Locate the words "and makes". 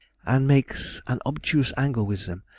0.25-0.99